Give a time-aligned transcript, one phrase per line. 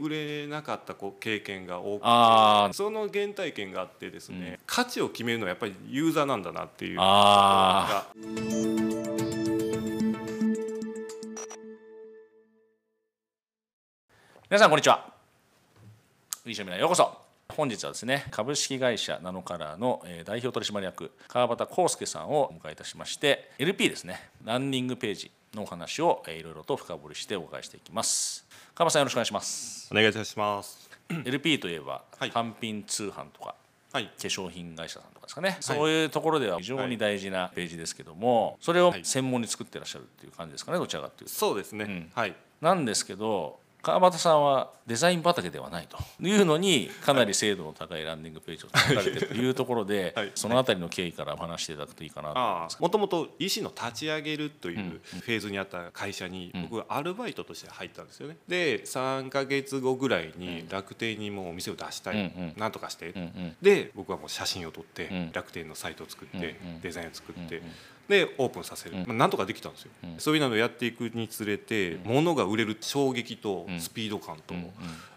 [0.00, 2.02] 売れなかったこう経験が多く
[2.70, 8.20] てその原体験があってですね、価値を決めるのはやっぱりユーザーなんだなっていうあが。
[14.48, 15.12] 皆さんこんにちは。
[16.44, 17.20] リーシャミナへようこそ。
[17.50, 28.46] 本日はですね株式会社ナノカラーのえー代表取締役川端康介さんをお迎えいたしまして LP ですねランディングページのお話をえーいろいろと深掘りしてお伺いしていきます
[28.80, 29.88] 川端さんよろしくお願いします。
[29.92, 30.88] お願いいたします。
[31.26, 32.30] LP といえばはい。
[32.30, 33.54] 単単品通販とか
[33.92, 34.06] はい。
[34.06, 39.04] 化粧品会社さんとかですかね、そういうところでは非常に大事なページですけどもそれをはい。
[39.04, 41.34] 専門に作ってらっしゃるっていう感じですかねどちらかというと。
[41.34, 42.10] そうですね、ん。
[42.14, 42.34] はい。
[42.62, 45.98] なんですけど川端さんはデザイン畑ではないと。
[46.20, 50.32] いうのにかなり精度の高いランディングページを作られてるというところで、 はい。
[50.34, 52.82] そのあたりの経緯からお話していただくといいかなと。
[52.82, 58.36] もともと医師の立ち上げるというフェーズにあった会社に僕はアルバイトとして入ったんですよね。
[58.48, 63.14] で3か月後ぐらいに楽天にもうお店を出したい、なんとかして、
[63.62, 65.32] で僕はもう写真を撮って、ん。
[65.32, 67.62] 楽天のサイトを作って、デザインを作って、
[68.10, 70.18] でオープンさせる、まあ、なんとかできたんですよ、ん。
[70.18, 73.80] そういうのをやっていくにつれて、物が売れる衝撃とん。
[73.80, 74.54] スピード感と、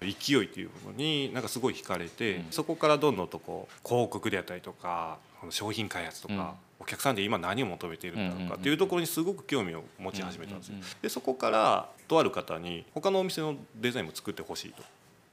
[0.00, 5.18] 勢いっていうものになんかすごい惹かれて、そこからどんどんとこう広告であったりとか
[5.50, 6.66] 商品開発とか、うん。
[6.78, 10.74] お客さんで今何を求めているんだろうかっていうところにすごく興味を持ち始めたんですよ。
[11.02, 14.82] でそこからとある方に他のお店のデザインも作ってほしいと。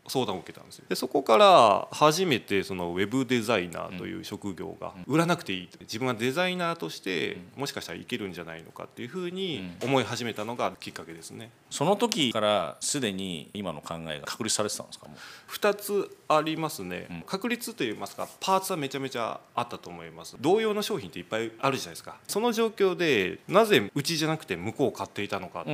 [0.08, 0.86] 相談を受けたんですよ。
[0.90, 5.70] でそこから初めてそのウェブデザイナーという職業が売らなくていい。
[5.82, 11.52] 自分がデザイナーとしてもしかしたらいけるんじゃないのかっていうふうに思い始めたのがきっかけですね。
[11.70, 15.08] その時からすでに今の考えが確立されてたんですか？
[15.08, 15.52] もう。
[15.52, 17.24] 2つありますね、ん。
[17.26, 20.36] 確率といいますかパーツはめちゃめちゃあったと思います。
[20.42, 22.18] 同様の商品っていっぱいあるじゃないですか。
[22.28, 25.72] その状況でなぜうちじゃなくて向こうを買っていたのかって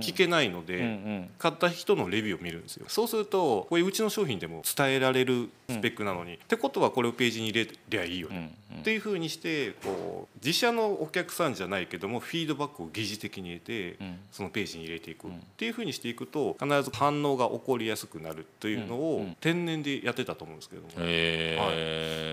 [0.00, 2.86] 聞けないので、買った人のレビューを見るんですよ。
[2.88, 14.18] そうするとこういううちの商品でも伝えられるスペックなのに、ってことはこれをページに入れりゃいいよね、っていうふうにしてこう自社のお客さんじゃないけどもフィードバックを疑似的に入れて、うん。
[14.30, 15.28] そのページに入れていく。
[15.28, 19.36] っていうふうにしていくと必ず反応が起こりやすくなるというのをん。
[19.40, 21.58] 天然でやってたと思うんですけども、へ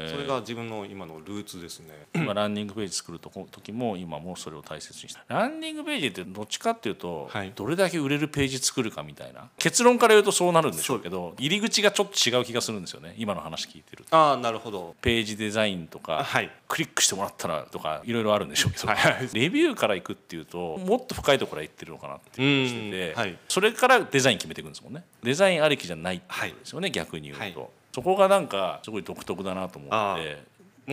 [0.08, 0.12] ー。
[0.12, 2.08] それが自分の今のルーツですね。
[2.16, 5.24] 今 ランディングページ作るとこ時も今もそれを大切にした。
[5.28, 7.52] ランディングページってどっちかっていうと、はい。
[7.56, 9.50] どれだけ売れるページ作るかみたいな。
[9.58, 13.16] 結論から言うとそうなるんでしょうけど入り口がちょっと違う気がするんですよね。
[13.18, 14.16] 今の話聞いてると。
[14.16, 14.96] ああなるほど。
[15.02, 16.52] ページデザインとか、はい。
[16.68, 18.98] クリックしてもらったらとかいろいろあるんでしょうけど、はい。
[18.98, 19.30] はい。
[19.34, 23.38] レビューからいくっていうともっと深いところからいってるのかなっていう気がしてて、うんはい。
[23.48, 25.04] それからデザイン決めていくんですもんね。
[25.24, 27.70] デザインありきじゃないってことですよね、逆に言うと、はい。
[27.92, 30.44] そこがなんかすごい独特だなと思あって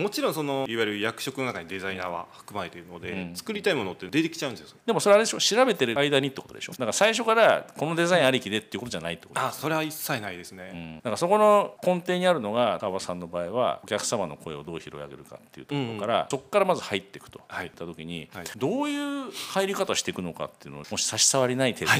[0.01, 3.35] もちろんそのいわゆる役職の中にデザイナーは含まれているので、うん。
[3.35, 4.77] 作りたいものって出てきちゃうんですよ。
[4.85, 5.39] でもそれあれでしょ？
[5.39, 6.73] 調べてる間にってことでしょ？
[6.73, 9.41] だから最初からこのデザインありきでっていうことじゃないってこと？
[9.41, 10.71] あそれは一切ないですね。
[10.73, 17.67] うん、だからそこの根底にあるのが川端さんの場合はお客様の声をどう拾い上げるかっていうところから、そこからまず入っていくとはい。
[17.67, 18.45] いった時に、はい。
[18.57, 21.91] どういう入り方していくのかっていうのをもし差し障りない程度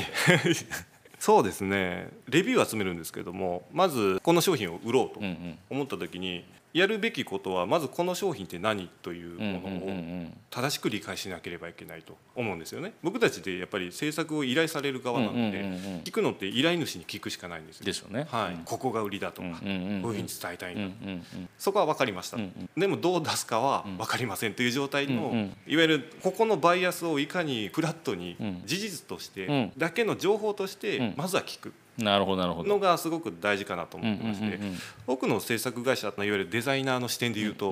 [0.43, 0.55] で、
[1.19, 2.09] そうですね。
[2.29, 5.57] レビューを集めるんですけどもまずこの商品を売ろうとうんうん。
[5.71, 10.33] 思った時にやるべきことはまずこの商品って何といううんうんものをうん。
[10.49, 12.93] 正しく理解しなければいけないと思うんですよね。
[13.03, 17.85] 僕たちでやっぱり制作を依頼される側なので、うんうんうんうん聞くのって依頼主に聞くしかないんですよ。
[17.85, 18.27] ですよね。
[18.29, 18.59] はい。
[18.65, 20.01] ここが売りだとか、うんうんうんうん。
[20.03, 22.69] こういうふうに伝えたいんだ、うんうんうんそこは分かりました、うんうん。
[22.79, 25.57] でもどう出すかは分かりませんという状態の、うんうん。
[25.67, 28.61] いわゆるここのバイアスをいかにフラットにうん。
[28.65, 29.71] 事実として、うん。
[29.77, 31.13] だけの情報としてうん。
[31.17, 32.69] まずは聞くなるほどなるほど。
[32.69, 34.59] のがすごく大事かなと思ってまして、
[35.07, 37.71] 多くの制作会社のいわゆるデザイナーの視点で言うと、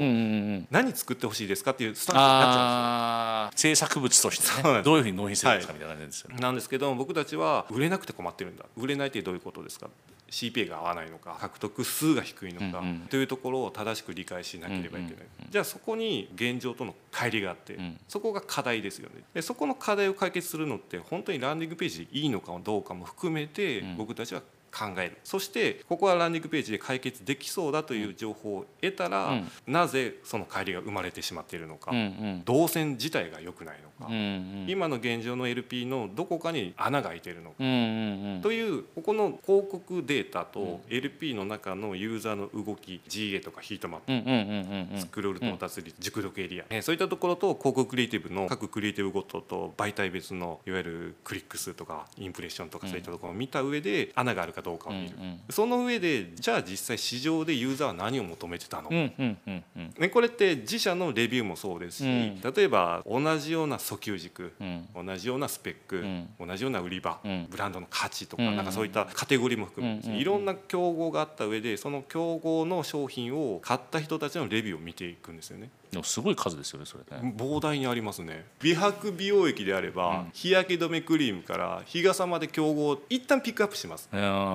[0.72, 3.72] 何作ってほしいですかっていうスタンスになっちゃうんですよ。
[3.72, 4.82] 制作物としてね。
[4.82, 6.38] どういうふうに納品するんですかみたいな感じですよね。
[6.40, 8.66] なんですけど僕たちは売れなくて困ってるんだ。
[8.78, 9.90] 売れないってどういうことですか？
[10.30, 13.00] CPA が合わないのか獲得数が低いのか、うんうん。
[13.10, 17.98] というところを正しく理解しなければいけない、うんうんじゃあそこに現状との乖離があって、ん。
[18.10, 19.24] そこが課題ですよね。
[19.34, 23.96] でそこの課題を解決するのって本当にランディングページでいいのかどうかも含めてん。
[23.96, 24.42] 僕たちは
[24.76, 25.18] 考える。
[25.24, 29.48] そしてここはランディングページで解決できそうだという情報を得たら、うん。
[29.68, 32.42] なぜその乖離が生まれてしまっているのか、うんうん。
[32.44, 34.66] 動線自体が良くないのか、うんうん。
[34.68, 38.42] 今の現状の LP のどこかに穴が開いているのか、うんうんうん。
[38.42, 59.94] というここの広告データと LP の中のユーザーの動き GA とかヒートマップスクロール到達率、熟読エリア、えーそういったところと広告クリエイティブの各クリエイティブごとと媒体別のいわゆるクリック数とかインプレッションとかそういったところを見た上で穴があるかどうかを見る、うんうんその上でじゃあ実際市場でユーザーは何を求めてたのか、うんうんうんうん。
[59.98, 62.42] ね、これって自社のレビューもそうですし、うん。
[62.42, 64.88] 例えば同じような訴求軸、うん。
[65.06, 66.04] 同じようなスペック、
[66.42, 67.48] う同じような売り場、うん。
[67.50, 75.70] ブランドの価値とか,、うんなんかそういったカテゴリーも含めて、うんうんいろんな競合があった上でその競合の商品を買った人たちのレビューを見ていくんですよね。
[75.92, 77.34] でもすごい数ですよねそれね。
[77.38, 78.46] 膨大にありますね。
[78.62, 80.30] 美白美容液であれば、うん。
[80.34, 84.10] 日焼け止めクリームから日傘まで競合を一旦ピックアップします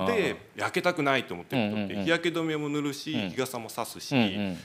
[0.07, 3.29] で焼けたくないと思ってる人って日焼け止めも塗るし、うん。
[3.29, 4.15] 日傘も差すし、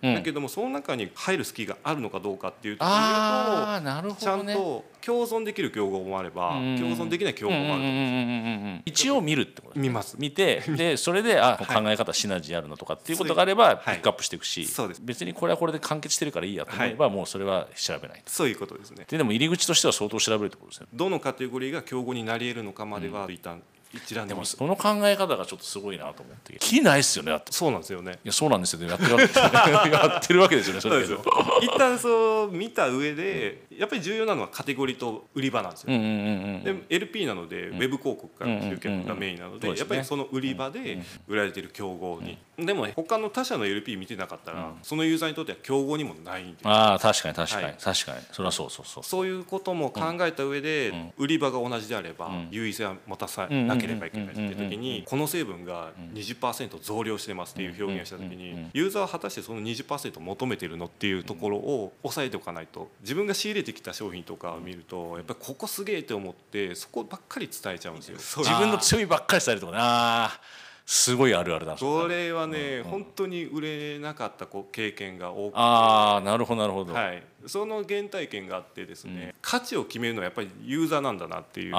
[0.02, 10.16] だけどもその中に入る隙があるのかどうかっていうところとちゃんと共存できる競合もあれば、うん共存できない競合もある一応見るってこと見ます。
[10.18, 11.82] 見て でそれであはい。
[11.82, 13.78] 考え方シナジーあるのとかっていうことがあればはい。
[13.78, 15.02] ピックアップしていくし、そうです。
[15.04, 18.30] 別にこれはこれで完結してるからいいやと思えばもうそれは調べないと。
[18.30, 19.04] そういうことですね。
[19.08, 20.86] ででも入り口としては相当調べるってことですね。
[20.92, 23.62] どのカテゴリーが競合になり得るのかまでは一旦
[23.96, 26.56] 一覧でもその考え方がちょっとすごいなと思って。
[26.58, 28.18] きりないっすよねだってそうなんですよね。
[28.24, 28.88] いやそうなんですよね。
[28.88, 31.22] やってるわけ やってるわけですよねそそうですよ。
[31.62, 47.74] 一旦そう見た上でやっぱり重要なのはカテゴリーと売り場なんですよ、うんうんうんうんで LP なので、ウェブ広告から集客がメインなので,、うんうんうんやっぱりその売り場で売られてる競合に、でも他の他社の LP 見てなかったら、そのユーザーにとっては競合にもないんでああ確かに確かに、はい。
[47.78, 48.18] 確かに。
[48.32, 49.04] それはそうそうそう。
[49.04, 68.18] そういうことも考えた上で、売り場が同じであれば、優位性は持たさなければければいけないっていう時に、この成分が20%増量してますっていう表現をした時に、ユーザーは果たしてその20%求めてるのっていうところを抑えておかないと自分が仕入れてきた商品とかを見るとやっぱりここすげえって思ってそこばっかり伝えちゃうんですよ。
[68.44, 70.56] 自分の強みばっかり伝えるとかね
[70.86, 81.78] すごいあるあるだそれはね、本当に売れなかった経験が多くてああなるほどなるほど、はい、その原体験があってですね、価値を決めるのはやっぱりユーザーなんだなっていうが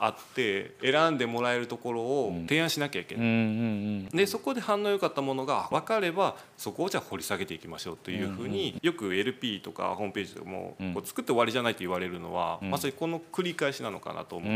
[0.00, 14.48] あって選んでもらえるところを提案しなきゃいけない、うんうんうんでそこで反応良かったものが分かればそこをじゃあ掘り下げていきましょうというふうに、よく LP とかホームページでも、こう作って終わりじゃないと言われるのは、まさにこの繰り返しなのかなと思っ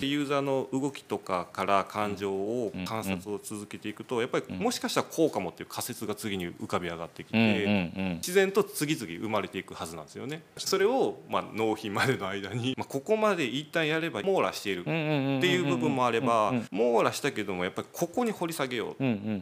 [0.00, 7.38] て、ユーザーの動きとかから感情を観察を続けていくとやっぱりもしかしたらこうかもっていう仮説が次に浮かび上がってきて。
[7.38, 8.14] うんうんうん。
[8.16, 18.94] 自然と次々生まれていくはずなんですよねそれをまあ納品までの間に、まあ、ここまで一旦やれば網羅しているっていう部分もあれば網羅したけどもやっぱりここに掘り下げよう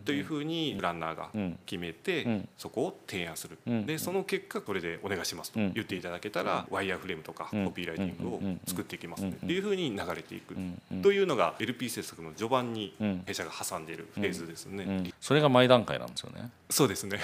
[0.05, 1.31] というふうにランナーが
[1.67, 10.57] 決めてそこを提案するでその結果これでお願いしますと言っていただけたらワイヤーフレームとかコピーライティングを作っていきますねっていうふうに流れていく
[11.03, 12.95] というのが LP 制作の序盤に
[13.27, 15.13] 弊社が挟んでいるフェーズですね。
[15.21, 17.19] それが前段階なんですよねそうですね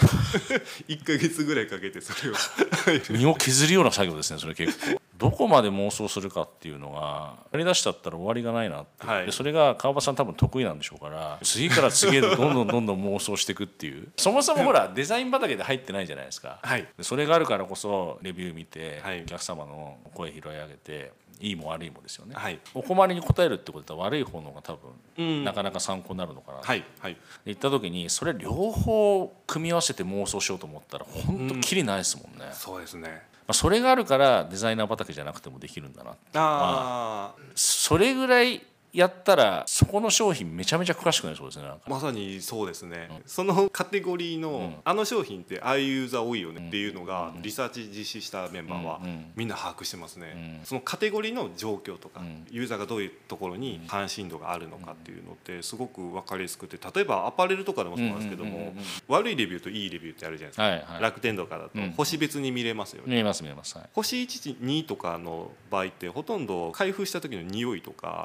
[0.89, 2.35] 1ヶ月ぐらいかけてそれを
[3.11, 5.01] 身を削るような作業ですねそれ結構。
[5.21, 9.27] どこまで妄想するかっていうのがやりだしちゃったら終わりがないなって、はい。
[9.27, 14.09] でそれが川端さん多分得意なんでしょうから次から次へとどんどんどんどん妄想していくっていう。
[14.17, 16.87] そもそもほらデザイン畑で入ってないじゃないですか、はい。
[16.97, 19.23] でそれがあるからこそレビュー見て、はい。
[19.23, 22.61] お客様の声拾い上げていいも悪いもですよね、はい。
[22.75, 25.45] お困りに応えるってことは悪い方のが多分、うん。
[25.45, 27.17] なかなか参考になるのかな、はいはい。
[27.47, 33.23] 言った時にそれ両方組み合わせて妄想しようと思ったら本当きりないですもんね、まそうですね。
[33.47, 49.01] あ、それがあるからデザイナー畑じゃなくてもできるんだなああそれぐらいやったらそこの商品めちゃめちゃ詳しくなりそうですねまさにそうですね、そのカテゴリーの、あの商品ってああいうユーザー多いよねっていうのが、リサーチ実施したメンバーは、
[49.37, 58.75] みんな把握してますね、そのカテゴリーの状況とか、ユーザーがどういうところに関心度があるのかっていうのってすごく分かりやすくて例えばアパレルとかでもそうなんですけども、
[59.09, 61.03] 悪いレビューといいレビューってあるじゃないですか、はいはい。
[61.03, 68.23] 楽天とかだと星別に見れますよね、見えます見えます、はい、星12とかの場合ってほとんど開封した時の匂いとか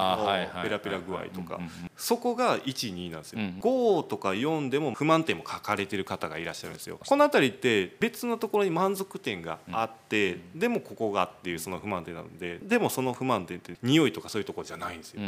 [0.00, 0.62] あーはいはい。
[0.64, 1.60] ペラペラ具合とか。
[1.96, 6.98] そこが12なんですよ、うん5とか4でも不満点も書かれてる方がいらっしゃるんですよ。
[7.04, 15.20] この辺りって別のところに満足点があって、でもここがっていうその不満点なのででもその不満点って匂いとかそういうところじゃないんですよ、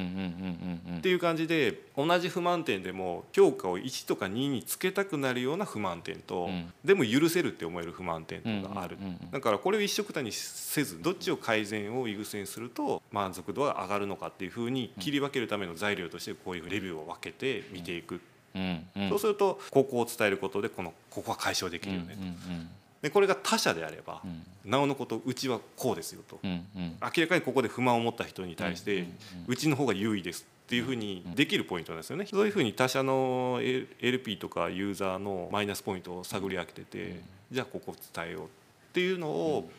[0.98, 6.72] っていう感じで同じ不満点でも評価を1とか2につけたくなるような不満点と、ん。
[6.84, 8.96] でも許せるって思える不満点とかある、
[9.30, 18.20] だからこれを一緒くたにせずどっちを改善を優先すると満足度が上がるのかっていうふうに切り分けるための材料としてこういうレビューを分けて見ていく、
[18.54, 18.86] うん。
[18.96, 19.08] うん。
[19.08, 22.26] そうするとここを伝えることでこのここは解消できるよね、うん。
[22.26, 22.68] うん。
[23.02, 24.70] でこれが他社であれば、ん。
[24.70, 26.66] なおのことうちはこうですよと、うん。
[26.76, 26.96] うん。
[27.00, 29.06] 明らかにここで不満を持った人に対して、
[29.46, 32.26] うちの方が優位ですっていうふうにできるポイントなんですよね。
[32.26, 38.48] そういうふうに他社の LP とかユーザーのマイナスポイントを探り当てて、じゃあここ伝えようっ
[38.92, 39.70] ていうのを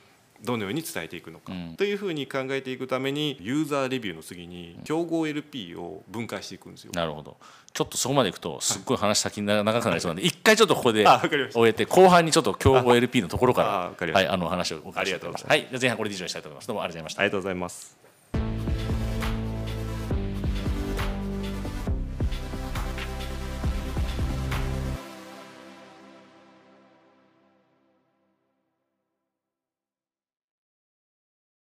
[0.44, 1.76] どのように伝えていくのか、うん。
[1.76, 6.92] というふうに考えていくためにユーザーレビューの次に競合 LP を分解していくんですよ。
[6.94, 7.38] なるほど。
[7.74, 15.48] ちょっとそこまでいくとすっごい話先に長くなりそうなんで一回ちょっとここで終えて後半にちょっと競合 LP のところからはいあの話をお伺いしたいと思います。
[15.48, 16.68] はいじゃあ前半これで以上にしたいと思います。
[16.68, 17.22] どうもありがとうございました。
[17.22, 18.03] ありがとうございます